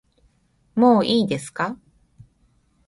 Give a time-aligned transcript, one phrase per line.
[0.73, 1.77] もういいですか